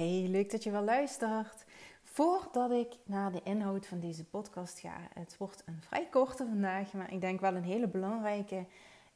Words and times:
Hey, 0.00 0.26
leuk 0.28 0.50
dat 0.50 0.62
je 0.62 0.70
wel 0.70 0.84
luistert. 0.84 1.64
Voordat 2.02 2.70
ik 2.70 2.96
naar 3.04 3.32
de 3.32 3.40
inhoud 3.42 3.86
van 3.86 4.00
deze 4.00 4.24
podcast 4.24 4.78
ga, 4.78 5.08
het 5.14 5.36
wordt 5.38 5.62
een 5.66 5.82
vrij 5.82 6.06
korte 6.06 6.46
vandaag, 6.46 6.92
maar 6.92 7.12
ik 7.12 7.20
denk 7.20 7.40
wel 7.40 7.54
een 7.54 7.64
hele 7.64 7.88
belangrijke. 7.88 8.64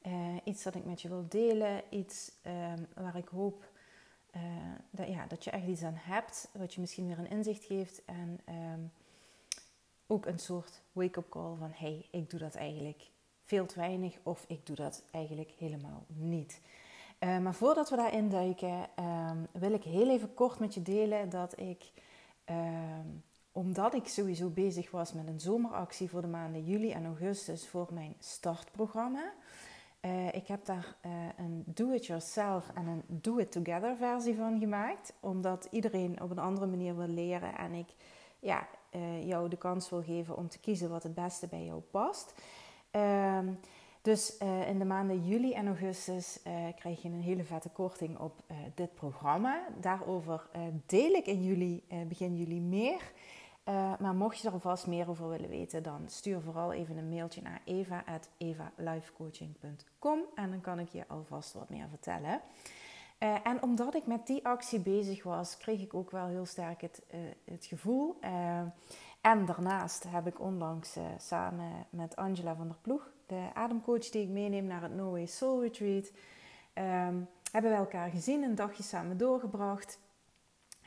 Uh, 0.07 0.37
iets 0.45 0.63
dat 0.63 0.75
ik 0.75 0.85
met 0.85 1.03
je 1.03 1.09
wil 1.09 1.27
delen, 1.29 1.83
iets 1.91 2.33
um, 2.47 2.87
waar 2.95 3.17
ik 3.17 3.29
hoop 3.29 3.71
uh, 4.37 4.43
dat, 4.91 5.09
ja, 5.09 5.27
dat 5.27 5.45
je 5.45 5.51
echt 5.51 5.67
iets 5.67 5.83
aan 5.83 5.99
hebt, 5.99 6.49
wat 6.53 6.75
je 6.75 6.81
misschien 6.81 7.07
weer 7.07 7.19
een 7.19 7.31
inzicht 7.31 7.65
geeft 7.65 8.05
en 8.05 8.41
um, 8.49 8.93
ook 10.07 10.27
een 10.27 10.39
soort 10.39 10.83
wake-up 10.93 11.29
call 11.29 11.57
van 11.57 11.73
hey, 11.75 12.07
ik 12.11 12.31
doe 12.31 12.41
dat 12.41 12.55
eigenlijk 12.55 13.11
veel 13.45 13.67
te 13.67 13.79
weinig 13.79 14.19
of 14.23 14.45
ik 14.49 14.67
doe 14.67 14.77
dat 14.77 15.03
eigenlijk 15.11 15.51
helemaal 15.59 16.05
niet. 16.09 16.61
Uh, 17.25 17.39
maar 17.39 17.55
voordat 17.55 17.91
we 17.91 17.97
daarin 17.97 18.29
duiken, 18.29 18.89
um, 18.99 19.47
wil 19.53 19.73
ik 19.73 19.83
heel 19.83 20.11
even 20.11 20.35
kort 20.35 20.59
met 20.59 20.75
je 20.75 20.83
delen 20.83 21.29
dat 21.29 21.61
ik, 21.61 21.93
um, 22.51 23.23
omdat 23.53 23.95
ik 23.95 24.09
sowieso 24.09 24.49
bezig 24.49 24.91
was 24.91 25.13
met 25.13 25.27
een 25.27 25.41
zomeractie 25.41 26.11
voor 26.11 26.21
de 26.21 26.27
maanden 26.27 26.65
juli 26.65 26.91
en 26.93 27.05
augustus 27.05 27.69
voor 27.69 27.89
mijn 27.93 28.15
startprogramma. 28.19 29.33
Uh, 30.01 30.35
ik 30.35 30.47
heb 30.47 30.65
daar 30.65 30.97
uh, 31.07 31.13
een 31.37 31.63
do-it-yourself 31.67 32.71
en 32.75 32.87
een 32.87 33.03
do-it-together 33.07 33.97
versie 33.97 34.37
van 34.37 34.59
gemaakt. 34.59 35.13
Omdat 35.21 35.69
iedereen 35.71 36.23
op 36.23 36.31
een 36.31 36.39
andere 36.39 36.67
manier 36.67 36.97
wil 36.97 37.09
leren 37.09 37.57
en 37.57 37.73
ik 37.73 37.89
ja, 38.39 38.67
jou 39.25 39.49
de 39.49 39.57
kans 39.57 39.91
wil 39.91 40.03
geven 40.03 40.37
om 40.37 40.49
te 40.49 40.59
kiezen 40.59 40.91
wat 40.91 41.03
het 41.03 41.15
beste 41.15 41.47
bij 41.47 41.65
jou 41.65 41.81
past. 41.81 42.35
Um, 42.91 43.59
dus 44.05 44.37
uh, 44.43 44.69
in 44.69 44.79
de 44.79 44.85
maanden 44.85 45.27
juli 45.27 45.53
en 45.53 45.67
augustus 45.67 46.41
uh, 46.47 46.53
krijg 46.77 47.03
je 47.03 47.09
een 47.09 47.21
hele 47.21 47.45
vette 47.45 47.69
korting 47.69 48.19
op 48.19 48.43
uh, 48.51 48.57
dit 48.75 48.95
programma. 48.95 49.67
Daarover 49.81 50.49
deel 50.87 51.11
ik 51.11 51.27
in 51.27 51.45
juli, 51.45 51.85
begin 52.09 52.37
juli 52.37 52.61
meer. 52.61 53.13
maar 53.99 54.15
mocht 54.15 54.39
je 54.39 54.47
er 54.47 54.53
alvast 54.53 54.87
meer 54.87 55.09
over 55.09 55.29
willen 55.29 55.49
weten, 55.49 55.83
dan 55.83 56.03
stuur 56.07 56.41
vooral 56.41 56.73
even 56.73 56.97
een 56.97 57.09
mailtje 57.09 57.43
naar 57.43 57.61
eva.evalifecoaching.com 57.65 60.21
en 60.35 60.51
dan 60.51 60.61
kan 60.61 60.79
ik 60.79 60.89
je 60.89 61.09
alvast 61.09 61.53
wat 61.53 61.69
meer 61.69 61.89
vertellen. 61.89 62.41
en 63.19 63.63
omdat 63.63 63.95
ik 63.95 64.07
met 64.07 64.27
die 64.27 64.47
actie 64.47 64.81
bezig 64.81 65.23
was, 65.23 65.57
kreeg 65.57 65.81
ik 65.81 65.95
ook 65.95 66.11
wel 66.11 66.27
heel 66.27 66.47
sterk 66.47 66.81
het, 66.81 67.03
het 67.45 67.67
gevoel. 67.67 68.17
En 69.25 69.47
daarnaast 69.47 70.05
heb 70.09 70.27
ik 70.27 70.41
onlangs 70.41 70.97
samen 71.19 71.87
met 71.91 72.17
Angela 72.17 72.55
van 72.55 72.69
der 72.69 72.79
Ploeg 72.81 73.13
de 73.27 73.49
ademcoach 73.55 74.11
die 74.11 74.23
ik 74.23 74.29
meeneem 74.29 74.67
naar 74.67 74.83
het 74.83 74.95
No 74.95 75.11
Way 75.11 75.27
Soul 75.27 75.63
Retreat, 75.63 76.11
um, 76.75 77.29
hebben 77.53 77.71
we 77.71 77.77
elkaar 77.77 78.11
gezien, 78.11 78.43
een 78.43 78.55
dagje 78.55 78.83
samen 78.83 79.17
doorgebracht. 79.17 79.99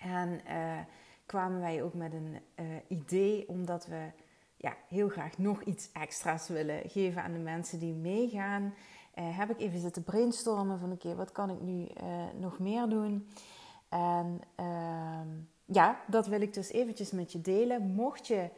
En 0.02 0.39
uh, 0.47 0.80
kwamen 1.25 1.59
wij 1.59 1.83
ook 1.83 1.93
met 1.93 2.13
een 2.13 2.39
uh, 2.55 2.65
idee, 2.88 3.49
omdat 3.49 3.85
we 3.85 4.11
ja, 4.58 4.75
heel 4.88 5.09
graag 5.09 5.38
nog 5.38 5.61
iets 5.61 5.91
extra's 5.91 6.47
willen 6.47 6.89
geven 6.89 7.23
aan 7.23 7.33
de 7.33 7.39
mensen 7.39 7.80
die 7.80 7.93
meegaan. 7.93 8.73
Heb 9.13 9.49
ik 9.49 9.59
even 9.59 9.80
zitten 9.80 10.03
brainstormen 10.03 10.80
van 10.80 10.91
oké, 10.91 11.15
wat 11.15 11.31
kan 11.31 11.49
ik 11.49 11.61
nu 11.61 11.88
nog 12.39 12.59
meer 12.59 12.89
doen? 12.89 13.27
En 13.89 14.39
ehm, 14.55 14.96
ja, 15.67 15.99
dat 16.07 16.27
wil 16.27 16.41
ik 16.41 16.53
dus 16.53 16.71
eventjes 16.71 17.11
met 17.11 17.31
je 17.31 17.41
delen. 17.41 17.81
Mocht 17.81 18.27
je 18.27 18.49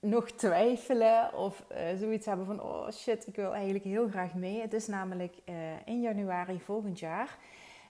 nog 0.00 0.30
twijfelen 0.30 1.34
of 1.34 1.64
uh, 1.72 1.78
zoiets 1.98 2.26
hebben 2.26 2.46
van 2.46 2.62
oh 2.62 2.90
shit, 2.90 3.26
ik 3.26 3.36
wil 3.36 3.54
eigenlijk 3.54 3.84
heel 3.84 4.08
graag 4.08 4.34
mee. 4.34 4.60
Het 4.60 4.72
is 4.72 4.86
namelijk 4.86 5.34
uh, 5.44 5.54
in 5.84 6.00
januari 6.00 6.60
volgend 6.60 6.98
jaar. 6.98 7.38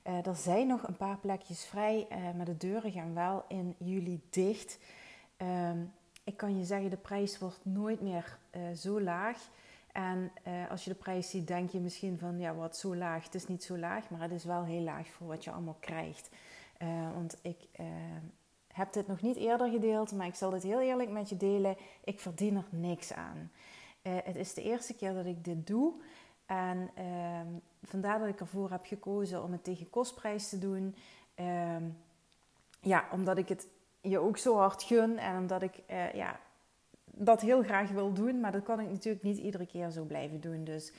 Uh, 0.07 0.27
er 0.27 0.37
zijn 0.37 0.67
nog 0.67 0.89
een 0.89 0.97
paar 0.97 1.19
plekjes 1.19 1.65
vrij, 1.65 2.07
maar 2.37 2.45
de 2.45 2.57
deuren 2.57 2.93
gaan 2.93 3.15
wel 3.15 3.45
in 3.49 3.75
juli 3.79 4.21
dicht. 4.31 4.79
Um, 5.71 5.93
ik 6.25 6.37
kan 6.37 6.59
je 6.59 6.65
zeggen, 6.65 6.91
de 6.91 6.97
prijs 6.97 7.39
wordt 7.39 7.61
nooit 7.63 8.01
meer 8.01 8.39
zo 8.77 9.01
laag. 9.01 9.49
En 9.93 10.33
als 10.71 10.85
je 10.85 10.91
de 10.91 10.97
prijs 10.97 11.31
ziet, 11.31 11.47
denk 11.47 11.71
je 11.71 11.81
misschien 11.81 12.19
van 12.19 12.39
ja, 12.39 12.55
wat 12.55 12.77
zo 12.77 12.97
laag. 12.97 13.25
Het 13.25 13.35
is 13.35 13.47
niet 13.47 13.65
zo 13.65 13.79
laag, 13.79 14.11
maar 14.11 14.21
het 14.21 14.31
is 14.31 14.45
wel 14.45 14.65
heel 14.65 14.81
laag 14.81 15.07
voor 15.09 15.27
wat 15.27 15.45
je 15.45 15.51
allemaal 15.51 15.77
krijgt. 15.81 16.31
Want 17.15 17.39
ik 17.43 17.69
heb 18.79 18.93
dit 18.93 19.07
nog 19.07 19.21
niet 19.21 19.37
eerder 19.37 19.71
gedeeld, 19.71 20.13
maar 20.13 20.27
ik 20.27 20.35
zal 20.35 20.51
dit 20.51 20.63
heel 20.63 20.81
eerlijk 20.81 21.11
met 21.11 21.29
je 21.29 21.37
delen. 21.37 21.77
Ik 22.05 22.21
verdien 22.21 22.57
er 22.57 22.67
niks 22.71 23.13
aan. 23.13 23.51
Uh, 24.03 24.13
het 24.25 24.37
is 24.37 24.55
de 24.55 24.63
eerste 24.63 24.95
keer 24.95 25.15
dat 25.15 25.27
ik 25.27 25.45
dit 25.45 25.67
doe. 25.67 25.93
En 26.47 26.91
uh, 26.99 27.41
vandaar 27.83 28.19
dat 28.19 28.29
ik 28.29 28.41
ervoor 28.41 28.71
heb 28.71 28.87
gekozen 28.87 29.43
om 29.43 29.53
het 29.53 29.65
tegen 29.65 29.91
kostprijs 29.91 30.49
te 30.49 30.59
doen. 30.59 30.97
Uh, 31.37 31.77
ja, 32.81 33.09
omdat 33.13 33.39
ik 33.39 33.49
het 33.49 33.69
je 34.01 34.19
ook 34.19 34.37
zo 34.37 34.57
hard 34.57 34.83
gun 34.83 35.19
en 35.19 35.39
omdat 35.39 35.63
ik 35.63 35.83
ja, 36.15 36.41
dat 37.05 37.41
heel 37.41 37.63
graag 37.63 37.91
wil 37.91 38.13
doen. 38.13 38.41
Maar 38.41 38.53
dat 38.53 38.63
kan 38.63 38.81
ik 38.81 38.91
natuurlijk 38.91 39.25
niet 39.25 39.39
iedere 39.39 39.67
keer 39.67 39.91
zo 39.91 40.05
blijven 40.05 40.41
doen. 40.41 40.65
Dus 40.65 40.93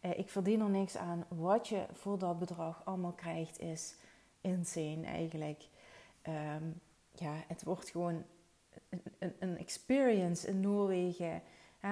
ik 0.00 0.30
verdien 0.30 0.60
er 0.60 0.70
niks 0.70 0.96
aan. 0.96 1.24
Wat 1.28 1.68
je 1.68 1.86
voor 1.92 2.18
dat 2.18 2.38
bedrag 2.38 2.84
allemaal 2.84 3.12
krijgt 3.12 3.58
is 3.58 3.96
insane 4.46 5.06
eigenlijk. 5.06 5.68
Um, 6.28 6.80
ja, 7.12 7.34
het 7.46 7.64
wordt 7.64 7.90
gewoon 7.90 8.24
een, 8.88 9.02
een, 9.18 9.34
een 9.38 9.58
experience 9.58 10.48
in 10.48 10.60
Noorwegen. 10.60 11.42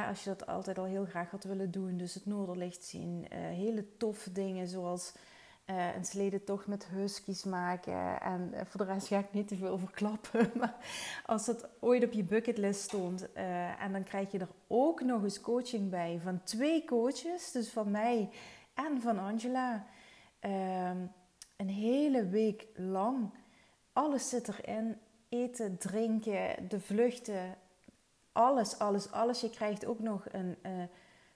als 0.09 0.25
je 0.25 0.31
dat 0.31 0.47
altijd 0.47 0.79
al 0.79 0.85
heel 0.85 1.05
graag 1.05 1.31
had 1.31 1.45
willen 1.45 1.71
doen. 1.71 1.97
Dus 1.97 2.15
het 2.15 2.27
Noorderlicht 2.27 2.85
zien. 2.85 3.27
Uh, 3.33 3.39
hele 3.39 3.97
toffe 3.97 4.33
dingen 4.33 4.69
zoals 4.69 5.13
uh, 5.67 5.95
een 5.97 6.05
sledentocht 6.05 6.67
met 6.67 6.87
huskies 6.87 7.45
maken. 7.45 8.21
En 8.21 8.51
uh, 8.55 8.61
voor 8.65 8.87
de 8.87 8.93
rest 8.93 9.07
ga 9.07 9.19
ik 9.19 9.33
niet 9.33 9.49
te 9.49 9.57
veel 9.57 9.79
verklappen. 9.79 10.51
Maar 10.59 10.77
als 11.27 11.47
dat 11.47 11.69
ooit 11.81 12.05
op 12.05 12.13
je 12.13 12.25
bucketlist 12.25 12.81
stond. 12.81 13.33
en 13.33 13.93
dan 13.93 14.03
krijg 14.03 14.33
je 14.33 14.39
er 14.39 14.49
ook 14.67 15.03
nog 15.03 15.23
eens 15.23 15.41
coaching 15.41 15.91
bij 15.91 16.21
van 16.23 16.43
twee 16.43 16.85
coaches. 16.85 17.53
Dus 17.53 17.71
van 17.71 17.91
mij 17.91 18.31
en 18.75 19.01
van 19.01 19.19
Angela. 19.19 19.87
Ehm, 20.41 20.97
een 21.57 21.69
hele 21.69 22.29
week 22.29 22.67
lang. 22.75 23.31
Alles 23.93 24.29
zit 24.29 24.49
erin 24.49 24.99
eten, 25.29 25.79
drinken, 25.79 26.69
de 26.69 26.81
vluchten, 26.81 27.55
alles, 28.33 28.79
alles, 28.79 29.11
alles. 29.11 29.41
Je 29.41 29.51
krijgt 29.51 29.87
ook 29.87 29.99
nog 29.99 30.25
een 30.33 30.57
uh, 30.63 30.73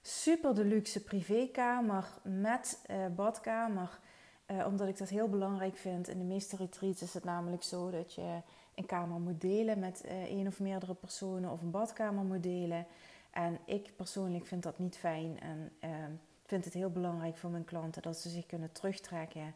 super 0.03 0.55
deluxe 0.55 1.03
privékamer 1.03 2.05
met 2.23 2.84
uh, 2.91 3.06
badkamer. 3.17 4.01
Uh, 4.47 4.67
omdat 4.67 4.89
ik 4.89 4.99
dat 4.99 5.09
heel 5.09 5.29
belangrijk 5.29 5.77
vind. 5.77 6.09
In 6.09 6.19
de 6.19 6.25
meeste 6.25 6.56
retreats 6.56 7.03
is 7.03 7.15
het 7.15 7.25
namelijk 7.25 7.62
zo 7.62 7.91
dat 7.91 8.15
je 8.15 8.41
een 8.75 8.87
kamer 8.87 9.21
moet 9.21 9.41
delen 9.41 9.79
met 9.79 10.05
één 10.05 10.47
of 10.47 10.61
meerdere 10.61 10.95
personen 10.95 11.50
of 11.50 11.62
een 11.62 11.71
badkamer 11.71 12.25
moet 12.25 12.43
delen. 12.43 12.87
En 13.31 13.59
ik 13.65 13.93
persoonlijk 13.97 14.47
vind 14.47 14.62
dat 14.62 14.79
niet 14.79 14.97
fijn 14.97 15.41
en 15.41 16.21
vind 16.45 16.65
het 16.65 16.75
heel 16.75 16.91
belangrijk 16.91 17.37
voor 17.37 17.50
mijn 17.50 17.65
klanten 17.65 18.03
dat 18.03 18.17
ze 18.17 18.29
zich 18.29 18.47
kunnen 18.47 18.73
terugtrekken. 18.73 19.55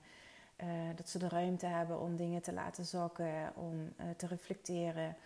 Uh, 0.63 0.69
dat 0.97 1.09
ze 1.09 1.19
de 1.19 1.29
ruimte 1.29 1.67
hebben 1.67 2.01
om 2.01 2.17
dingen 2.17 2.43
te 2.43 2.53
laten 2.53 2.85
zakken, 2.85 3.53
om 3.55 3.93
uh, 4.01 4.07
te 4.17 4.27
reflecteren. 4.27 5.17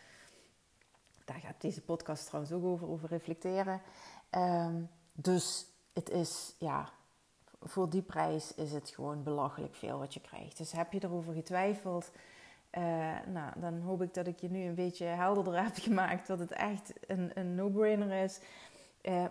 Daar 1.25 1.41
gaat 1.41 1.61
deze 1.61 1.81
podcast 1.81 2.27
trouwens 2.27 2.55
ook 2.55 2.65
over, 2.65 2.89
over 2.89 3.09
reflecteren. 3.09 3.81
Um, 4.31 4.89
dus 5.13 5.67
het 5.93 6.11
is, 6.11 6.55
ja, 6.59 6.89
voor 7.63 7.91
die 7.91 8.03
prijs 8.03 8.55
is 8.55 8.73
het 8.73 8.91
gewoon 8.91 9.23
belachelijk 9.23 9.75
veel 9.75 9.99
wat 9.99 10.15
je 10.15 10.21
krijgt. 10.21 10.57
Dus 10.57 10.73
heb 10.73 10.93
je 10.93 11.05
erover 11.05 11.35
getwijfeld, 11.35 12.11
uh, 12.73 12.83
nou, 13.27 13.53
dan 13.57 13.81
hoop 13.81 14.03
ik 14.03 14.15
dat 14.15 14.27
ik 14.27 14.41
je 14.41 14.51
nu 14.51 14.63
een 14.63 14.75
beetje 14.75 15.05
helderder 15.05 15.63
heb 15.65 15.77
gemaakt 15.77 16.27
dat 16.27 16.39
het 16.39 16.53
echt 16.53 16.93
een, 17.07 17.31
een 17.35 17.55
no-brainer 17.55 18.23
is. 18.23 18.41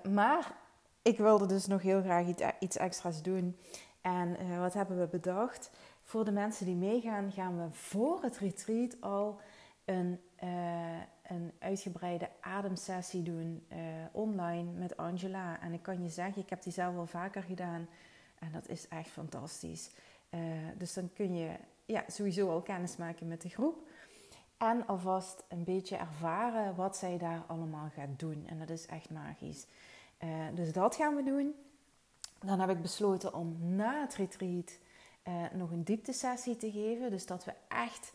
maar 0.09 0.55
ik 1.01 1.17
wilde 1.17 1.45
dus 1.45 1.67
nog 1.67 1.81
heel 1.81 2.01
graag 2.01 2.27
iets 2.59 2.77
extra's 2.77 3.21
doen. 3.21 3.57
En 4.01 4.59
wat 4.59 4.73
hebben 4.73 4.99
we 4.99 5.07
bedacht? 5.07 5.69
Voor 6.05 6.25
de 6.25 6.31
mensen 6.31 6.65
die 6.65 6.75
meegaan, 6.75 7.31
gaan 7.31 7.57
we 7.57 7.71
voor 7.71 8.21
het 8.21 8.37
retreat 8.37 9.01
al 9.01 9.39
een, 9.85 10.19
uh, 10.43 10.99
een 11.23 11.51
uitgebreide 11.59 12.29
ademsessie 12.41 13.23
doen 13.23 13.65
uh, 13.71 13.77
online 14.11 14.71
met 14.71 14.97
Angela. 14.97 15.61
En 15.61 15.73
ik 15.73 15.81
kan 15.81 16.03
je 16.03 16.09
zeggen, 16.09 16.41
ik 16.41 16.49
heb 16.49 16.63
die 16.63 16.73
zelf 16.73 16.95
al 16.95 17.05
vaker 17.05 17.43
gedaan. 17.43 17.87
En 18.39 18.51
dat 18.51 18.67
is 18.67 18.87
echt 18.87 19.09
fantastisch. 19.09 19.91
Uh, 20.29 20.39
dus 20.77 20.93
dan 20.93 21.13
kun 21.13 21.35
je 21.35 21.55
ja, 21.85 22.03
sowieso 22.07 22.49
al 22.49 22.61
kennis 22.61 22.97
maken 22.97 23.27
met 23.27 23.41
de 23.41 23.49
groep. 23.49 23.89
En 24.57 24.87
alvast 24.87 25.43
een 25.47 25.63
beetje 25.63 25.95
ervaren 25.95 26.75
wat 26.75 26.97
zij 26.97 27.17
daar 27.17 27.43
allemaal 27.47 27.89
gaat 27.89 28.19
doen. 28.19 28.43
En 28.47 28.59
dat 28.59 28.69
is 28.69 28.85
echt 28.85 29.09
magisch. 29.09 29.65
dus 30.53 30.73
dat 30.73 30.95
gaan 30.95 31.15
we 31.15 31.23
doen. 31.23 31.55
Dan 32.39 32.59
heb 32.59 32.69
ik 32.69 32.81
besloten 32.81 33.33
om 33.33 33.57
na 33.75 34.01
het 34.01 34.15
retreat 34.15 34.77
nog 35.53 35.71
een 35.71 35.83
dieptesessie 35.83 36.57
te 36.57 36.71
geven. 36.71 37.09
Dus 37.09 37.25
dat 37.25 37.45
we 37.45 37.53
echt, 37.67 38.13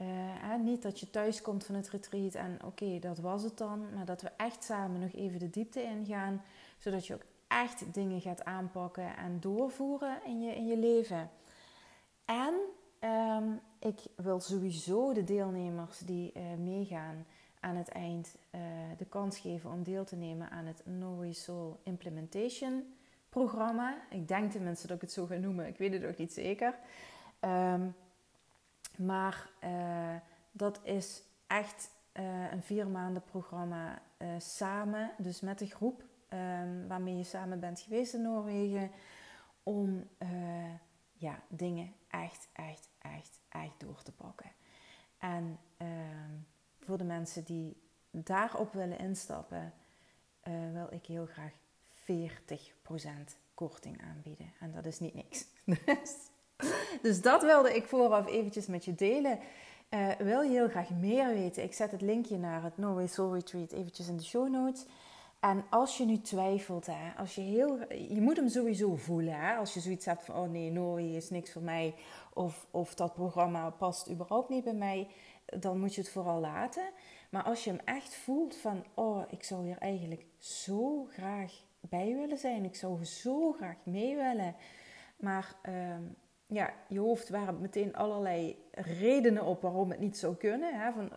uh, 0.00 0.54
niet 0.64 0.82
dat 0.82 1.00
je 1.00 1.10
thuis 1.10 1.42
komt 1.42 1.64
van 1.64 1.74
het 1.74 1.88
retreat 1.88 2.34
en 2.34 2.58
oké, 2.64 2.98
dat 2.98 3.18
was 3.18 3.42
het 3.42 3.58
dan. 3.58 3.94
Maar 3.94 4.04
dat 4.04 4.22
we 4.22 4.30
echt 4.36 4.64
samen 4.64 5.00
nog 5.00 5.12
even 5.12 5.38
de 5.38 5.50
diepte 5.50 5.82
ingaan. 5.82 6.42
Zodat 6.78 7.06
je 7.06 7.14
ook 7.14 7.24
echt 7.48 7.94
dingen 7.94 8.20
gaat 8.20 8.44
aanpakken 8.44 9.16
en 9.16 9.40
doorvoeren 9.40 10.24
in 10.24 10.40
je, 10.40 10.54
in 10.54 10.66
je 10.66 10.76
leven. 10.78 11.30
En 12.24 12.54
Ehm, 12.98 13.52
ik 13.78 13.98
wil 14.16 14.40
sowieso 14.40 15.12
de 15.12 15.24
deelnemers 15.24 15.98
die 15.98 16.32
uh, 16.36 16.42
meegaan 16.58 17.26
aan 17.60 17.76
het 17.76 17.88
eind 17.88 18.36
uh, 18.54 18.60
de 18.96 19.04
kans 19.04 19.38
geven 19.38 19.70
om 19.70 19.82
deel 19.82 20.04
te 20.04 20.16
nemen 20.16 20.50
aan 20.50 20.64
het 20.64 20.82
Norway 20.84 21.32
Soul 21.32 21.80
Implementation 21.82 22.94
programma. 23.28 23.96
Ik 24.10 24.28
denk 24.28 24.52
tenminste 24.52 24.86
dat 24.86 24.96
ik 24.96 25.02
het 25.02 25.12
zo 25.12 25.26
ga 25.26 25.34
noemen. 25.34 25.66
Ik 25.66 25.76
weet 25.76 25.92
het 25.92 26.04
ook 26.04 26.16
niet 26.16 26.32
zeker. 26.32 26.74
Um, 27.40 27.94
maar 28.96 29.50
uh, 29.64 30.14
dat 30.50 30.80
is 30.82 31.22
echt 31.46 31.90
een 32.50 32.62
vier 32.62 32.86
maanden 32.86 33.22
programma 33.22 34.02
samen, 34.38 35.10
dus 35.18 35.40
met 35.40 35.58
de 35.58 35.66
groep 35.66 36.04
um, 36.28 36.88
waarmee 36.88 37.16
je 37.16 37.24
samen 37.24 37.60
bent 37.60 37.80
geweest 37.80 38.14
in 38.14 38.22
Noorwegen, 38.22 38.90
om 39.62 40.08
ja, 41.12 41.38
dingen 41.48 41.92
echt, 42.08 42.48
echt, 42.52 42.88
echt, 42.98 43.40
echt 43.48 43.72
door 43.78 44.02
te 44.02 44.12
pakken. 44.12 44.50
En 45.18 45.58
ehm, 45.76 46.32
voor 46.78 46.98
de 46.98 47.04
mensen 47.04 47.44
die 47.44 47.76
daarop 48.10 48.72
willen 48.72 48.98
instappen, 48.98 49.72
wil 50.72 50.88
ik 50.90 51.06
heel 51.06 51.26
graag 51.26 51.52
40% 52.12 52.14
korting 53.54 54.02
aanbieden. 54.02 54.52
En 54.60 54.72
dat 54.72 54.84
is 54.84 54.98
niet 54.98 55.14
niks. 55.14 55.46
dus 57.02 57.22
dat 57.22 57.42
wilde 57.42 57.76
ik 57.76 57.86
vooraf 57.86 58.26
eventjes 58.26 58.66
met 58.66 58.84
je 58.84 58.94
delen. 58.94 59.38
Uh, 59.90 60.10
wil 60.18 60.42
je 60.42 60.50
heel 60.50 60.68
graag 60.68 60.90
meer 60.90 61.28
weten? 61.28 61.62
Ik 61.62 61.74
zet 61.74 61.90
het 61.90 62.00
linkje 62.00 62.38
naar 62.38 62.62
het 62.62 62.78
Norway 62.78 63.06
Soul 63.06 63.34
Retreat 63.34 63.72
eventjes 63.72 64.08
in 64.08 64.16
de 64.16 64.24
show 64.24 64.48
notes. 64.48 64.86
En 65.40 65.64
als 65.70 65.96
je 65.96 66.04
nu 66.04 66.20
twijfelt, 66.20 66.86
hè, 66.86 67.12
als 67.16 67.34
je, 67.34 67.40
heel, 67.40 67.78
je 67.92 68.20
moet 68.20 68.36
hem 68.36 68.48
sowieso 68.48 68.96
voelen. 68.96 69.40
Hè, 69.40 69.54
als 69.54 69.74
je 69.74 69.80
zoiets 69.80 70.06
hebt 70.06 70.24
van, 70.24 70.34
oh 70.34 70.50
nee, 70.50 70.70
Nori 70.70 71.16
is 71.16 71.30
niks 71.30 71.52
voor 71.52 71.62
mij. 71.62 71.94
Of, 72.32 72.66
of 72.70 72.94
dat 72.94 73.14
programma 73.14 73.70
past 73.70 74.10
überhaupt 74.10 74.48
niet 74.48 74.64
bij 74.64 74.74
mij. 74.74 75.08
Dan 75.44 75.80
moet 75.80 75.94
je 75.94 76.00
het 76.00 76.10
vooral 76.10 76.40
laten. 76.40 76.90
Maar 77.30 77.42
als 77.42 77.64
je 77.64 77.70
hem 77.70 77.80
echt 77.84 78.14
voelt 78.14 78.56
van, 78.56 78.84
oh, 78.94 79.22
ik 79.30 79.44
zou 79.44 79.64
hier 79.64 79.78
eigenlijk 79.78 80.24
zo 80.38 81.04
graag 81.04 81.52
bij 81.80 82.14
willen 82.14 82.38
zijn. 82.38 82.64
Ik 82.64 82.74
zou 82.74 83.04
zo 83.04 83.52
graag 83.52 83.76
mee 83.82 84.16
willen. 84.16 84.54
Maar 85.16 85.54
uh, 85.68 85.96
ja, 86.46 86.72
je 86.88 86.98
hoofd 86.98 87.28
waren 87.28 87.60
meteen 87.60 87.96
allerlei 87.96 88.64
redenen 88.70 89.44
op 89.44 89.62
waarom 89.62 89.90
het 89.90 90.00
niet 90.00 90.18
zou 90.18 90.34
kunnen. 90.34 90.80
Hè, 90.80 90.92
van, 90.92 91.10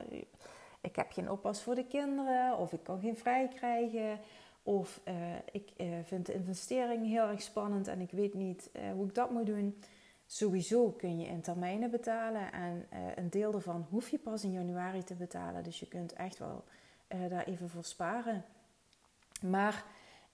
ik 0.82 0.96
heb 0.96 1.12
geen 1.12 1.32
oppas 1.32 1.62
voor 1.62 1.76
de 1.76 1.86
kinderen, 1.88 2.58
of 2.58 2.74
ik 2.74 2.84
kan 2.84 3.00
geen 3.00 3.18
vrij 3.18 3.48
krijgen, 3.48 4.20
of 4.64 5.02
uh, 5.08 5.14
ik 5.52 5.72
uh, 5.78 5.88
vind 6.04 6.26
de 6.26 6.34
investering 6.34 7.08
heel 7.08 7.28
erg 7.28 7.42
spannend 7.42 7.88
en 7.88 8.02
ik 8.02 8.12
weet 8.12 8.34
niet 8.34 8.70
hoe 8.96 9.08
ik 9.08 9.16
dat 9.16 9.32
moet 9.32 9.46
doen. 9.46 9.82
Sowieso 10.26 10.90
kun 10.90 11.20
je 11.20 11.28
in 11.28 11.42
termijnen 11.42 11.92
betalen 11.92 12.52
en 12.52 12.88
een 13.16 13.30
deel 13.30 13.52
daarvan 13.52 13.86
hoef 13.90 14.10
je 14.10 14.20
pas 14.20 14.44
in 14.44 14.52
januari 14.52 15.04
te 15.04 15.16
betalen. 15.16 15.64
Dus 15.64 15.80
je 15.80 15.88
kunt 15.88 16.14
echt 16.14 16.38
wel 16.38 16.64
daar 17.08 17.44
even 17.44 17.70
voor 17.70 17.84
sparen. 17.84 18.46
Maar 19.42 19.86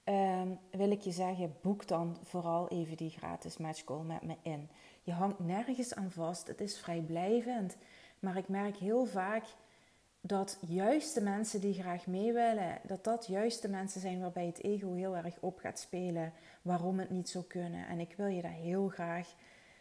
ehm, 0.08 0.48
wil 0.72 0.92
ik 0.92 1.02
je 1.02 1.12
zeggen, 1.12 1.56
boek 1.62 1.88
dan 1.88 2.18
vooral 2.24 2.68
even 2.68 2.98
die 2.98 3.10
gratis 3.10 3.58
matchcall 3.58 4.04
met 4.04 4.22
me 4.22 4.36
in. 4.42 4.70
Je 5.04 5.12
hangt 5.12 5.40
nergens 5.40 5.96
aan 5.96 6.12
vast, 6.12 6.48
het 6.48 6.62
is 6.62 6.80
vrijblijvend. 6.80 7.78
Maar 8.20 8.38
ik 8.38 8.48
merk 8.48 8.78
heel 8.78 9.06
vaak 9.06 9.44
dat 10.22 10.58
juist 10.68 11.14
de 11.14 11.22
mensen 11.22 11.62
die 11.62 11.74
graag 11.74 12.08
mee 12.08 12.34
willen, 12.34 12.80
dat 12.84 13.04
dat 13.04 13.26
juist 13.28 13.62
de 13.62 13.70
mensen 13.70 14.02
zijn 14.02 14.22
waarbij 14.22 14.46
het 14.46 14.64
ego 14.64 14.94
heel 14.94 15.16
erg 15.16 15.36
op 15.40 15.60
gaat 15.60 15.80
spelen 15.80 16.34
waarom 16.62 17.00
het 17.00 17.10
niet 17.10 17.30
zou 17.30 17.44
kunnen. 17.44 17.88
En 17.88 18.00
ik 18.00 18.14
wil 18.18 18.28
je 18.28 18.42
daar 18.42 18.52
heel 18.52 18.88
graag 18.88 19.34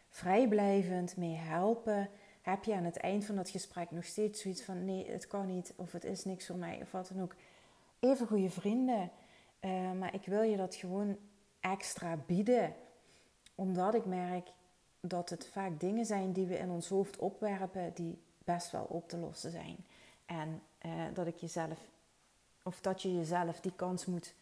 vrijblijvend 0.08 1.16
mee 1.16 1.34
helpen. 1.34 2.08
Heb 2.42 2.64
je 2.64 2.74
aan 2.74 2.84
het 2.84 2.96
eind 2.96 3.24
van 3.24 3.36
dat 3.36 3.50
gesprek 3.50 3.90
nog 3.90 4.04
steeds 4.04 4.42
zoiets 4.42 4.62
van 4.62 4.84
nee, 4.84 5.10
het 5.10 5.26
kan 5.26 5.46
niet 5.46 5.72
of 5.76 5.92
het 5.92 6.04
is 6.04 6.24
niks 6.24 6.46
voor 6.46 6.56
mij 6.56 6.78
of 6.82 6.90
wat 6.92 7.10
dan 7.12 7.22
ook. 7.22 7.34
Even 8.00 8.26
goede 8.26 8.50
vrienden. 8.50 9.10
Uh, 9.66 9.92
maar 9.92 10.14
ik 10.14 10.26
wil 10.26 10.42
je 10.42 10.56
dat 10.56 10.74
gewoon 10.74 11.16
extra 11.60 12.18
bieden. 12.26 12.74
Omdat 13.54 13.94
ik 13.94 14.04
merk 14.04 14.48
dat 15.00 15.30
het 15.30 15.48
vaak 15.48 15.80
dingen 15.80 16.06
zijn 16.06 16.32
die 16.32 16.46
we 16.46 16.58
in 16.58 16.70
ons 16.70 16.88
hoofd 16.88 17.16
opwerpen 17.16 17.92
die 17.94 18.18
best 18.44 18.70
wel 18.70 18.84
op 18.84 19.08
te 19.08 19.16
lossen 19.16 19.50
zijn. 19.50 19.76
En 20.26 20.62
uh, 20.86 20.92
dat 21.14 21.26
ik 21.26 21.36
jezelf, 21.36 21.78
of 22.62 22.80
dat 22.80 23.02
je 23.02 23.14
jezelf 23.14 23.60
die 23.60 23.72
kans 23.76 24.06
moet 24.06 24.34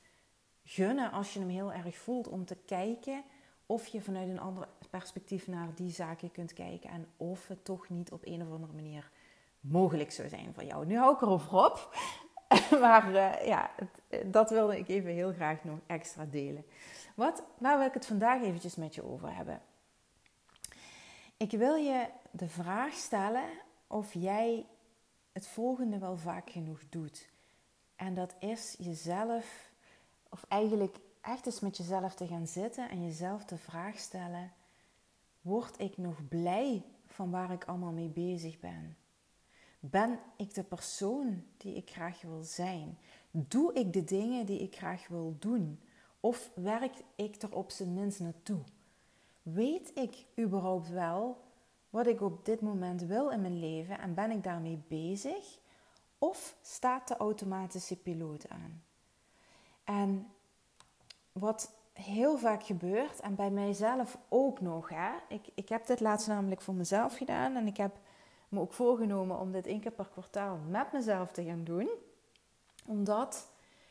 gunnen 0.65 1.11
als 1.11 1.33
je 1.33 1.39
hem 1.39 1.49
heel 1.49 1.73
erg 1.73 1.97
voelt 1.97 2.29
om 2.29 2.45
te 2.45 2.57
kijken 2.57 3.23
of 3.67 3.87
je 3.87 4.03
vanuit 4.03 4.29
een 4.29 4.41
ander 4.41 4.69
perspectief 4.91 5.47
naar 5.47 5.69
die 5.75 5.91
zaken 5.91 6.33
kunt 6.33 6.53
kijken 6.53 6.91
en 6.91 7.07
of 7.17 7.49
het 7.49 7.65
toch 7.65 7.89
niet 7.89 8.13
op 8.13 8.21
een 8.25 8.43
of 8.43 8.51
andere 8.51 8.73
manier 8.73 9.11
mogelijk 9.61 10.13
zou 10.13 10.29
zijn 10.29 10.55
voor 10.55 10.65
jou. 10.65 10.87
Nu 10.87 10.97
hou 10.97 11.15
ik 11.15 11.21
erover 11.21 11.65
op, 11.65 11.97
maar 12.81 13.11
uh, 13.11 13.47
ja, 13.47 13.71
het, 13.77 14.33
dat 14.33 14.51
wilde 14.51 14.79
ik 14.79 14.89
even 14.89 15.11
heel 15.11 15.33
graag 15.33 15.65
nog 15.65 15.79
extra 15.87 16.25
delen. 16.25 16.65
Wat, 17.15 17.43
waar 17.59 17.79
wil 17.79 17.87
ik 17.87 17.95
het 17.95 18.07
vandaag 18.07 18.43
eventjes 18.43 18.77
met 18.77 18.95
je 18.95 19.05
over 19.05 19.37
hebben? 19.37 19.61
Ik 21.37 21.51
wil 21.51 21.75
je 21.75 22.07
de 22.31 22.49
vraag 22.49 22.93
stellen 22.93 23.49
of 23.87 24.13
jij 24.13 24.67
het 25.33 25.47
volgende 25.47 25.99
wel 25.99 26.17
vaak 26.17 26.51
genoeg 26.51 26.83
doet. 26.89 27.29
En 27.97 28.15
dat 28.15 28.35
is 28.39 28.75
jezelf, 28.79 29.71
of 30.29 30.45
eigenlijk 30.49 30.97
echt 31.21 31.47
eens 31.47 31.61
met 31.61 31.77
jezelf 31.77 32.15
te 32.15 32.27
gaan 32.27 32.47
zitten 32.47 32.91
en 32.91 33.05
jezelf 33.05 33.45
de 33.45 33.59
vraag 33.59 33.99
stellen: 33.99 34.53
Word 35.41 35.81
ik 35.81 35.97
nog 35.97 36.29
blij 36.29 36.85
van 37.07 37.31
waar 37.31 37.51
ik 37.51 37.65
allemaal 37.65 37.93
mee 37.93 38.09
bezig 38.09 38.61
ben? 38.61 38.97
Ben 39.91 40.21
ik 40.37 40.55
de 40.55 40.63
persoon 40.63 41.45
die 41.57 41.75
ik 41.75 41.91
graag 41.91 42.23
wil 42.23 42.43
zijn? 42.43 42.99
Doe 43.31 43.73
ik 43.73 43.93
de 43.93 44.05
dingen 44.05 44.47
die 44.47 44.61
ik 44.61 44.77
graag 44.77 45.09
wil 45.09 45.37
doen? 45.39 45.81
Of 46.21 46.51
werk 46.55 46.95
ik 47.15 47.43
er 47.43 47.55
op 47.55 47.71
zijn 47.71 47.95
minst 47.95 48.21
naartoe? 48.21 48.61
Weet 49.43 49.91
ik 49.95 50.27
überhaupt 50.39 50.89
wel 50.89 51.41
wat 51.91 52.07
ik 52.07 52.21
op 52.21 52.45
dit 52.45 52.61
moment 52.61 53.03
wil 53.03 53.31
in 53.31 53.41
mijn 53.41 53.59
leven 53.59 53.99
en 53.99 54.15
ben 54.15 54.31
ik 54.31 54.43
daarmee 54.43 54.83
bezig? 54.89 55.59
Of 56.19 56.57
staat 56.63 57.09
de 57.09 57.17
automatische 57.17 57.97
piloot 57.97 58.49
aan? 58.49 58.83
En 59.85 60.27
wat 61.33 61.73
heel 61.93 62.39
vaak 62.39 62.63
gebeurt, 62.63 63.21
en 63.21 63.35
bij 63.35 63.51
mijzelf 63.51 64.19
ook 64.29 64.61
nog, 64.61 64.89
hè? 64.89 65.11
Ik, 65.29 65.47
ik 65.55 65.69
heb 65.69 65.87
dit 65.87 66.01
laatst 66.01 66.29
namelijk 66.29 66.61
voor 66.61 66.75
mezelf 66.75 67.17
gedaan 67.17 67.57
en 67.57 67.67
ik 67.67 67.77
heb 67.77 67.97
me 68.55 68.61
ook 68.61 68.73
voorgenomen 68.73 69.39
om 69.39 69.53
dit 69.53 69.67
één 69.67 69.81
keer 69.81 69.93
per 69.93 70.09
kwartaal 70.09 70.59
met 70.69 70.93
mezelf 70.93 71.31
te 71.31 71.45
gaan 71.45 71.65
doen. 71.65 71.89
Omdat, 72.87 73.49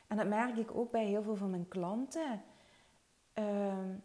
en 0.08 0.18
dat 0.18 0.28
merk 0.28 0.58
ik 0.58 0.76
ook 0.76 0.92
bij 0.92 1.06
heel 1.06 1.24
veel 1.24 1.36
van 1.36 1.50
mijn 1.50 1.68
klanten, 1.68 2.44
ehm, 3.34 3.96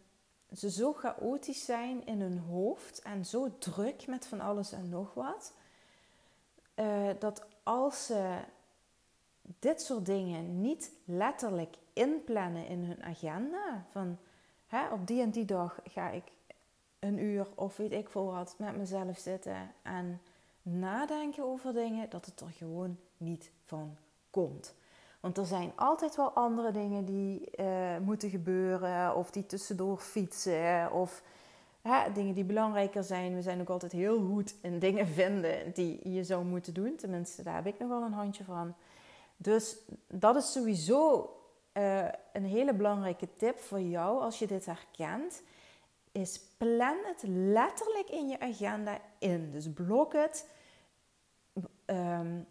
ze 0.53 0.71
zo 0.71 0.93
chaotisch 0.93 1.65
zijn 1.65 2.05
in 2.05 2.21
hun 2.21 2.37
hoofd 2.37 3.01
en 3.01 3.25
zo 3.25 3.57
druk 3.57 4.07
met 4.07 4.27
van 4.27 4.39
alles 4.39 4.71
en 4.71 4.89
nog 4.89 5.13
wat, 5.13 5.53
uh, 6.75 7.09
dat 7.19 7.45
als 7.63 8.05
ze 8.05 8.37
dit 9.59 9.81
soort 9.81 10.05
dingen 10.05 10.61
niet 10.61 10.91
letterlijk 11.05 11.75
inplannen 11.93 12.67
in 12.67 12.83
hun 12.83 13.03
agenda, 13.03 13.85
van 13.91 14.17
hè, 14.67 14.89
op 14.89 15.07
die 15.07 15.21
en 15.21 15.31
die 15.31 15.45
dag 15.45 15.79
ga 15.83 16.09
ik 16.09 16.23
een 16.99 17.17
uur 17.17 17.47
of 17.55 17.77
weet 17.77 17.91
ik 17.91 18.09
veel 18.09 18.25
wat 18.25 18.55
met 18.57 18.77
mezelf 18.77 19.17
zitten 19.17 19.71
en 19.81 20.21
nadenken 20.69 21.43
over 21.43 21.73
dingen, 21.73 22.09
dat 22.09 22.25
het 22.25 22.39
er 22.39 22.51
gewoon 22.57 22.97
niet 23.17 23.51
van 23.65 23.97
komt. 24.29 24.73
Want 25.19 25.37
er 25.37 25.45
zijn 25.45 25.71
altijd 25.75 26.15
wel 26.15 26.31
andere 26.31 26.71
dingen 26.71 27.05
die 27.05 27.49
uh, 27.59 27.97
moeten 27.97 28.29
gebeuren, 28.29 29.15
of 29.15 29.31
die 29.31 29.45
tussendoor 29.45 29.97
fietsen, 29.97 30.91
of 30.91 31.23
hè, 31.81 32.11
dingen 32.11 32.33
die 32.33 32.43
belangrijker 32.43 33.03
zijn. 33.03 33.35
We 33.35 33.41
zijn 33.41 33.61
ook 33.61 33.69
altijd 33.69 33.91
heel 33.91 34.25
goed 34.25 34.55
in 34.61 34.79
dingen 34.79 35.07
vinden 35.07 35.73
die 35.73 36.09
je 36.13 36.23
zou 36.23 36.45
moeten 36.45 36.73
doen. 36.73 36.95
Tenminste, 36.95 37.43
daar 37.43 37.55
heb 37.55 37.65
ik 37.65 37.79
nog 37.79 37.89
wel 37.89 38.01
een 38.01 38.13
handje 38.13 38.43
van. 38.43 38.73
Dus 39.37 39.77
dat 40.07 40.35
is 40.35 40.51
sowieso 40.51 41.33
uh, 41.73 42.05
een 42.33 42.45
hele 42.45 42.73
belangrijke 42.73 43.27
tip 43.35 43.59
voor 43.59 43.81
jou 43.81 44.21
als 44.21 44.39
je 44.39 44.47
dit 44.47 44.65
herkent. 44.65 45.41
Is 46.11 46.41
plan 46.57 46.97
het 47.05 47.23
letterlijk 47.27 48.09
in 48.09 48.27
je 48.27 48.39
agenda 48.39 48.99
in. 49.19 49.51
Dus 49.51 49.73
blok 49.73 50.13
het. 50.13 50.49
Um, 51.85 52.47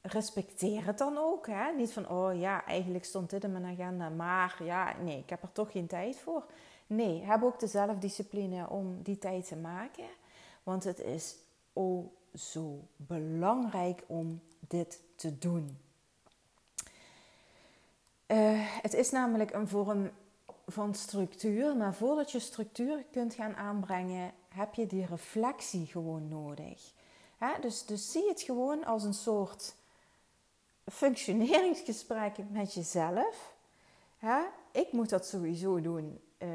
respecteer 0.00 0.86
het 0.86 0.98
dan 0.98 1.18
ook. 1.18 1.46
Hè? 1.46 1.72
Niet 1.72 1.92
van, 1.92 2.08
oh 2.08 2.38
ja, 2.40 2.66
eigenlijk 2.66 3.04
stond 3.04 3.30
dit 3.30 3.44
in 3.44 3.52
mijn 3.52 3.64
agenda, 3.64 4.08
maar 4.08 4.56
ja, 4.62 4.94
nee, 5.02 5.18
ik 5.18 5.30
heb 5.30 5.42
er 5.42 5.52
toch 5.52 5.72
geen 5.72 5.86
tijd 5.86 6.18
voor. 6.18 6.44
Nee, 6.86 7.22
heb 7.22 7.42
ook 7.42 7.58
de 7.58 7.66
zelfdiscipline 7.66 8.68
om 8.68 9.02
die 9.02 9.18
tijd 9.18 9.48
te 9.48 9.56
maken. 9.56 10.08
Want 10.62 10.84
het 10.84 11.00
is 11.00 11.36
oh 11.72 12.06
zo 12.34 12.80
belangrijk 12.96 14.02
om 14.06 14.40
dit 14.60 15.00
te 15.16 15.38
doen. 15.38 15.78
Uh, 18.26 18.60
het 18.82 18.94
is 18.94 19.10
namelijk 19.10 19.52
een 19.52 19.68
vorm 19.68 20.10
van 20.66 20.94
structuur, 20.94 21.76
maar 21.76 21.94
voordat 21.94 22.32
je 22.32 22.38
structuur 22.38 23.04
kunt 23.10 23.34
gaan 23.34 23.56
aanbrengen, 23.56 24.32
heb 24.48 24.74
je 24.74 24.86
die 24.86 25.06
reflectie 25.06 25.86
gewoon 25.86 26.28
nodig. 26.28 26.92
Dus, 27.60 27.86
dus 27.86 28.12
zie 28.12 28.28
het 28.28 28.42
gewoon 28.42 28.84
als 28.84 29.04
een 29.04 29.14
soort 29.14 29.74
functioneringsgesprek 30.92 32.36
met 32.50 32.74
jezelf. 32.74 33.54
ik 34.72 34.92
moet 34.92 35.10
dat 35.10 35.26
sowieso 35.26 35.80
doen 35.80 36.20
uh, 36.38 36.48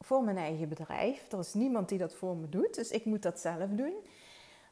voor 0.00 0.22
mijn 0.22 0.36
eigen 0.36 0.68
bedrijf. 0.68 1.32
Er 1.32 1.38
is 1.38 1.54
niemand 1.54 1.88
die 1.88 1.98
dat 1.98 2.14
voor 2.14 2.36
me 2.36 2.48
doet, 2.48 2.74
dus 2.74 2.90
ik 2.90 3.04
moet 3.04 3.22
dat 3.22 3.40
zelf 3.40 3.70
doen. 3.70 3.94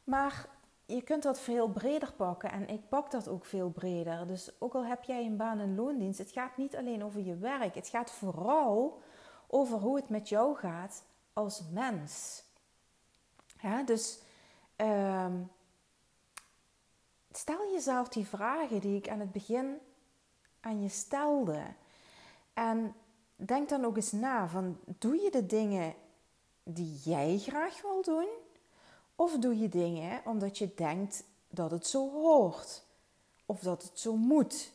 Maar 0.03 0.49
je 0.85 1.01
kunt 1.01 1.23
dat 1.23 1.39
veel 1.39 1.67
breder 1.67 2.13
pakken 2.13 2.51
en 2.51 2.67
ik 2.67 2.89
pak 2.89 3.11
dat 3.11 3.27
ook 3.27 3.45
veel 3.45 3.69
breder. 3.69 4.27
Dus 4.27 4.51
ook 4.59 4.73
al 4.73 4.85
heb 4.85 5.03
jij 5.03 5.25
een 5.25 5.37
baan 5.37 5.59
en 5.59 5.75
loondienst, 5.75 6.19
het 6.19 6.31
gaat 6.31 6.57
niet 6.57 6.75
alleen 6.75 7.03
over 7.03 7.21
je 7.21 7.35
werk. 7.35 7.75
Het 7.75 7.87
gaat 7.87 8.11
vooral 8.11 9.01
over 9.47 9.77
hoe 9.77 9.95
het 9.95 10.09
met 10.09 10.29
jou 10.29 10.55
gaat 10.55 11.03
als 11.33 11.61
mens. 11.71 12.43
Dus 13.85 14.19
ehm, 14.75 15.41
stel 17.31 17.71
jezelf 17.71 18.09
die 18.09 18.27
vragen 18.27 18.79
die 18.79 18.97
ik 18.97 19.09
aan 19.09 19.19
het 19.19 19.31
begin 19.31 19.77
aan 20.59 20.81
je 20.81 20.89
stelde. 20.89 21.63
En 22.53 22.95
denk 23.35 23.69
dan 23.69 23.85
ook 23.85 23.95
eens 23.95 24.11
na 24.11 24.47
van 24.47 24.79
doe 24.85 25.21
je 25.21 25.31
de 25.31 25.45
dingen 25.45 25.93
die 26.63 26.99
jij 27.03 27.37
graag 27.37 27.81
wil 27.81 28.01
doen? 28.01 28.27
Of 29.15 29.37
doe 29.37 29.59
je 29.59 29.69
dingen 29.69 30.21
omdat 30.25 30.57
je 30.57 30.73
denkt 30.75 31.23
dat 31.49 31.71
het 31.71 31.87
zo 31.87 32.11
hoort? 32.11 32.83
Of 33.45 33.59
dat 33.59 33.83
het 33.83 33.99
zo 33.99 34.15
moet? 34.15 34.71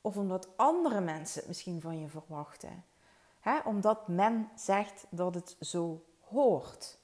Of 0.00 0.16
omdat 0.16 0.48
andere 0.56 1.00
mensen 1.00 1.38
het 1.38 1.48
misschien 1.48 1.80
van 1.80 2.00
je 2.00 2.08
verwachten? 2.08 2.84
Omdat 3.64 4.08
men 4.08 4.48
zegt 4.54 5.06
dat 5.10 5.34
het 5.34 5.56
zo 5.60 6.04
hoort. 6.20 6.97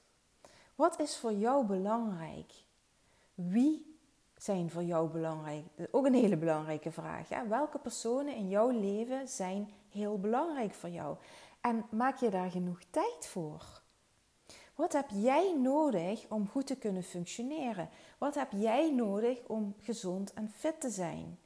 Wat 0.74 1.00
is 1.00 1.16
voor 1.16 1.32
jou 1.32 1.66
belangrijk? 1.66 2.52
Wie 3.34 3.98
zijn 4.36 4.70
voor 4.70 4.82
jou 4.82 5.08
belangrijk? 5.08 5.64
Ook 5.90 6.06
een 6.06 6.14
hele 6.14 6.36
belangrijke 6.36 6.92
vraag. 6.92 7.28
Welke 7.48 7.78
personen 7.78 8.34
in 8.34 8.48
jouw 8.48 8.68
leven 8.68 9.28
zijn 9.28 9.72
heel 9.90 10.18
belangrijk 10.18 10.74
voor 10.74 10.88
jou? 10.88 11.16
En 11.60 11.86
maak 11.90 12.16
je 12.16 12.30
daar 12.30 12.50
genoeg 12.50 12.80
tijd 12.90 13.26
voor? 13.26 13.82
Wat 14.74 14.92
heb 14.92 15.10
jij 15.10 15.54
nodig 15.58 16.26
om 16.28 16.48
goed 16.48 16.66
te 16.66 16.76
kunnen 16.76 17.02
functioneren? 17.02 17.88
Wat 18.18 18.34
heb 18.34 18.52
jij 18.52 18.90
nodig 18.90 19.38
om 19.46 19.74
gezond 19.80 20.32
en 20.32 20.50
fit 20.50 20.80
te 20.80 20.90
zijn? 20.90 21.38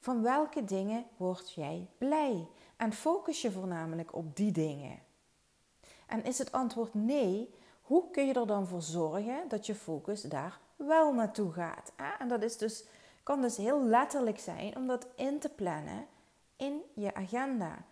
Van 0.00 0.22
welke 0.22 0.64
dingen 0.64 1.04
word 1.16 1.52
jij 1.52 1.86
blij? 1.98 2.48
En 2.76 2.92
focus 2.92 3.42
je 3.42 3.52
voornamelijk 3.52 4.14
op 4.14 4.36
die 4.36 4.52
dingen. 4.52 4.98
En 6.06 6.24
is 6.24 6.38
het 6.38 6.52
antwoord 6.52 6.94
nee, 6.94 7.54
hoe 7.86 8.10
kun 8.10 8.26
je 8.26 8.32
er 8.32 8.46
dan 8.46 8.66
voor 8.66 8.82
zorgen 8.82 9.48
dat 9.48 9.66
je 9.66 9.74
focus 9.74 10.22
daar 10.22 10.60
wel 10.76 11.12
naartoe 11.12 11.52
gaat? 11.52 11.92
En 12.18 12.28
dat 12.28 12.42
is 12.42 12.56
dus, 12.56 12.84
kan 13.22 13.40
dus 13.40 13.56
heel 13.56 13.82
letterlijk 13.82 14.38
zijn 14.38 14.76
om 14.76 14.86
dat 14.86 15.06
in 15.14 15.38
te 15.38 15.48
plannen 15.48 16.06
in 16.56 16.82
je 16.94 17.14
agenda. 17.14 17.84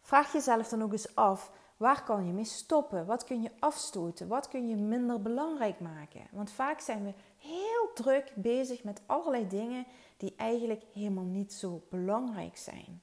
Vraag 0.00 0.32
jezelf 0.32 0.68
dan 0.68 0.82
ook 0.82 0.92
eens 0.92 1.14
af 1.14 1.50
Waar 1.76 2.04
kan 2.04 2.26
je 2.26 2.32
mee 2.32 2.44
stoppen? 2.44 3.06
Wat 3.06 3.24
kun 3.24 3.42
je 3.42 3.50
afstoten? 3.58 4.28
Wat 4.28 4.48
kun 4.48 4.68
je 4.68 4.76
minder 4.76 5.22
belangrijk 5.22 5.80
maken? 5.80 6.26
Want 6.30 6.50
vaak 6.50 6.80
zijn 6.80 7.04
we 7.04 7.12
heel 7.38 7.92
druk 7.94 8.32
bezig 8.34 8.84
met 8.84 9.00
allerlei 9.06 9.48
dingen 9.48 9.86
die 10.16 10.34
eigenlijk 10.36 10.82
helemaal 10.92 11.24
niet 11.24 11.52
zo 11.52 11.82
belangrijk 11.90 12.56
zijn. 12.56 13.02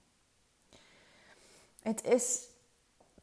Het 1.81 2.03
is, 2.03 2.47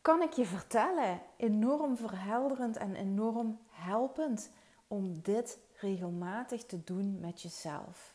kan 0.03 0.23
ik 0.23 0.33
je 0.33 0.47
vertellen, 0.47 1.21
enorm 1.37 1.97
verhelderend 1.97 2.77
en 2.77 2.95
enorm 2.95 3.59
helpend 3.69 4.51
om 4.87 5.21
dit 5.23 5.59
regelmatig 5.75 6.65
te 6.65 6.85
doen 6.85 7.21
met 7.21 7.43
jezelf. 7.43 8.15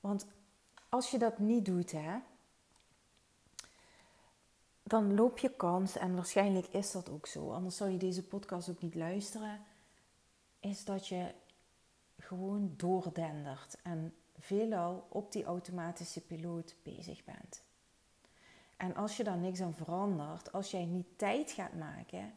Want 0.00 0.26
als 0.88 1.10
je 1.10 1.18
dat 1.18 1.38
niet 1.38 1.64
doet, 1.64 1.92
hè, 1.92 2.18
dan 4.82 5.14
loop 5.14 5.38
je 5.38 5.56
kans, 5.56 5.96
en 5.96 6.14
waarschijnlijk 6.14 6.66
is 6.66 6.92
dat 6.92 7.10
ook 7.10 7.26
zo, 7.26 7.52
anders 7.52 7.76
zou 7.76 7.90
je 7.90 7.98
deze 7.98 8.24
podcast 8.24 8.70
ook 8.70 8.82
niet 8.82 8.94
luisteren, 8.94 9.60
is 10.60 10.84
dat 10.84 11.08
je 11.08 11.34
gewoon 12.18 12.74
doordendert 12.76 13.76
en 13.82 14.14
veelal 14.38 15.06
op 15.08 15.32
die 15.32 15.44
automatische 15.44 16.20
piloot 16.20 16.74
bezig 16.82 17.24
bent. 17.24 17.62
En 18.82 18.94
als 18.94 19.16
je 19.16 19.24
daar 19.24 19.36
niks 19.36 19.60
aan 19.60 19.74
verandert, 19.74 20.52
als 20.52 20.70
jij 20.70 20.84
niet 20.84 21.18
tijd 21.18 21.50
gaat 21.50 21.74
maken 21.74 22.32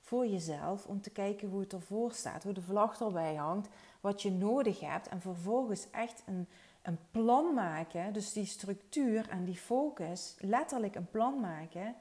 voor 0.00 0.26
jezelf 0.26 0.86
om 0.86 1.00
te 1.00 1.10
kijken 1.10 1.48
hoe 1.48 1.60
het 1.60 1.72
ervoor 1.72 2.12
staat, 2.12 2.42
hoe 2.42 2.52
de 2.52 2.62
vlag 2.62 3.00
erbij 3.00 3.34
hangt, 3.34 3.68
wat 4.00 4.22
je 4.22 4.30
nodig 4.30 4.80
hebt 4.80 5.08
en 5.08 5.20
vervolgens 5.20 5.90
echt 5.90 6.22
een, 6.26 6.48
een 6.82 6.98
plan 7.10 7.54
maken, 7.54 8.12
dus 8.12 8.32
die 8.32 8.44
structuur 8.44 9.28
en 9.28 9.44
die 9.44 9.56
focus, 9.56 10.36
letterlijk 10.38 10.94
een 10.94 11.10
plan 11.10 11.40
maken, 11.40 11.94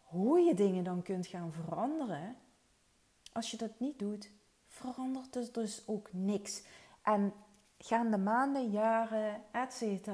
hoe 0.00 0.40
je 0.40 0.54
dingen 0.54 0.84
dan 0.84 1.02
kunt 1.02 1.26
gaan 1.26 1.52
veranderen. 1.52 2.36
Als 3.32 3.50
je 3.50 3.56
dat 3.56 3.78
niet 3.78 3.98
doet, 3.98 4.30
verandert 4.66 5.36
er 5.36 5.52
dus 5.52 5.82
ook 5.86 6.08
niks. 6.12 6.62
En 7.02 7.32
gaan 7.78 8.10
de 8.10 8.18
maanden, 8.18 8.70
jaren, 8.70 9.42
etc. 9.50 10.08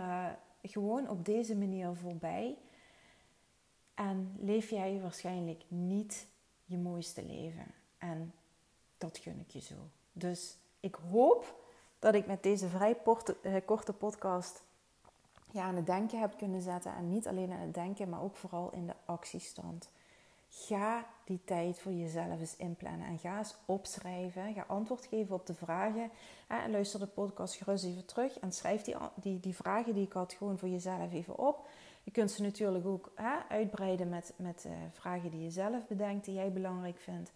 gewoon 0.62 1.08
op 1.08 1.24
deze 1.24 1.56
manier 1.56 1.94
voorbij. 1.94 2.58
En 3.96 4.36
leef 4.40 4.70
jij 4.70 5.00
waarschijnlijk 5.00 5.64
niet 5.68 6.26
je 6.64 6.78
mooiste 6.78 7.24
leven. 7.24 7.66
En 7.98 8.32
dat 8.98 9.18
gun 9.18 9.40
ik 9.40 9.50
je 9.50 9.60
zo. 9.60 9.74
Dus 10.12 10.56
ik 10.80 10.94
hoop 11.10 11.60
dat 11.98 12.14
ik 12.14 12.26
met 12.26 12.42
deze 12.42 12.68
vrij 12.68 12.96
eh, 13.42 13.54
korte 13.64 13.92
podcast 13.92 14.62
ja, 15.50 15.62
aan 15.62 15.76
het 15.76 15.86
denken 15.86 16.20
heb 16.20 16.36
kunnen 16.36 16.60
zetten. 16.60 16.94
En 16.94 17.08
niet 17.08 17.26
alleen 17.26 17.52
aan 17.52 17.60
het 17.60 17.74
denken, 17.74 18.08
maar 18.08 18.22
ook 18.22 18.36
vooral 18.36 18.72
in 18.72 18.86
de 18.86 18.94
actiestand. 19.04 19.90
Ga 20.48 21.06
die 21.24 21.40
tijd 21.44 21.78
voor 21.78 21.92
jezelf 21.92 22.40
eens 22.40 22.56
inplannen 22.56 23.06
en 23.06 23.18
ga 23.18 23.38
eens 23.38 23.56
opschrijven. 23.64 24.54
Ga 24.54 24.64
antwoord 24.68 25.06
geven 25.06 25.34
op 25.34 25.46
de 25.46 25.54
vragen. 25.54 26.10
En 26.46 26.70
luister 26.70 27.00
de 27.00 27.06
podcast 27.06 27.54
gerust 27.54 27.84
even 27.84 28.06
terug 28.06 28.38
en 28.38 28.52
schrijf 28.52 28.82
die, 28.82 28.96
die, 29.14 29.40
die 29.40 29.54
vragen 29.54 29.94
die 29.94 30.04
ik 30.04 30.12
had 30.12 30.32
gewoon 30.32 30.58
voor 30.58 30.68
jezelf 30.68 31.12
even 31.12 31.38
op. 31.38 31.68
Je 32.06 32.12
kunt 32.12 32.30
ze 32.30 32.42
natuurlijk 32.42 32.86
ook 32.86 33.12
hè, 33.14 33.38
uitbreiden 33.48 34.08
met, 34.08 34.32
met 34.36 34.64
uh, 34.66 34.72
vragen 34.92 35.30
die 35.30 35.42
je 35.42 35.50
zelf 35.50 35.86
bedenkt, 35.86 36.25
die 36.25 36.34
jij 36.34 36.52
belangrijk 36.52 36.98
vindt. 36.98 37.32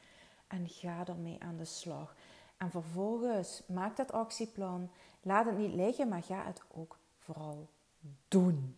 En 0.47 0.69
ga 0.69 1.07
ermee 1.07 1.37
aan 1.41 1.57
de 1.57 1.65
slag. 1.65 2.15
En 2.57 2.71
vervolgens 2.71 3.63
maak 3.67 3.97
dat 3.97 4.13
actieplan. 4.13 4.91
Laat 5.23 5.47
het 5.47 5.59
niet 5.59 5.75
liggen, 5.75 6.09
maar 6.09 6.23
ga 6.23 6.45
het 6.45 6.63
ook 6.75 6.99
vooral 7.19 7.69
doen. 8.29 8.77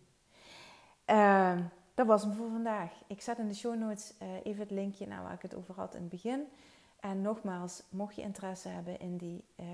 Uh, 1.07 1.59
dat 1.95 2.07
was 2.07 2.23
hem 2.23 2.33
voor 2.33 2.51
vandaag. 2.51 2.93
Ik 3.07 3.21
zet 3.21 3.39
in 3.39 3.49
de 3.49 3.55
show 3.55 3.79
notes 3.79 4.15
uh, 4.23 4.29
even 4.43 4.61
het 4.61 4.71
linkje 4.71 5.07
naar 5.07 5.23
waar 5.23 5.35
ik 5.35 5.43
het 5.43 5.55
over 5.55 5.75
had 5.75 5.95
in 5.95 6.01
het 6.01 6.11
begin. 6.11 6.45
En 7.01 7.23
nogmaals, 7.23 7.83
mocht 7.89 8.17
je 8.17 8.23
interesse 8.23 8.69
hebben 8.69 9.01
in 9.01 9.17
die 9.17 9.45
uh, 9.57 9.67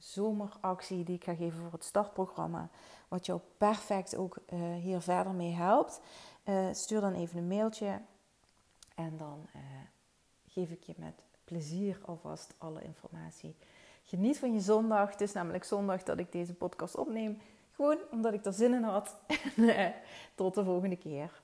zomeractie 0.00 1.04
die 1.04 1.16
ik 1.16 1.24
ga 1.24 1.34
geven 1.34 1.60
voor 1.60 1.72
het 1.72 1.84
startprogramma, 1.84 2.68
wat 3.08 3.26
jou 3.26 3.40
perfect 3.56 4.16
ook 4.16 4.38
uh, 4.52 4.74
hier 4.74 5.00
verder 5.00 5.32
mee 5.32 5.52
helpt, 5.52 6.00
eh, 6.44 6.68
stuur 6.72 7.00
dan 7.00 7.14
even 7.14 7.38
een 7.38 7.48
mailtje 7.48 8.00
en 8.94 9.16
dan 9.16 9.46
geef 10.46 10.70
ik 10.70 10.82
je 10.82 10.94
met 10.96 11.24
plezier 11.44 11.98
alvast 12.04 12.54
alle 12.58 12.82
informatie. 12.82 13.56
Geniet 14.04 14.38
van 14.38 14.52
je 14.52 14.60
zondag. 14.60 15.10
Het 15.10 15.20
is 15.20 15.32
namelijk 15.32 15.64
zondag 15.64 16.02
dat 16.02 16.18
ik 16.18 16.32
deze 16.32 16.54
podcast 16.54 16.96
opneem. 16.96 17.38
Gewoon 17.70 17.98
omdat 18.10 18.32
ik 18.32 18.44
er 18.44 18.52
zin 18.52 18.74
in 18.74 18.82
had. 18.82 19.16
Tot 20.34 20.54
de 20.54 20.64
volgende 20.64 20.96
keer. 20.96 21.39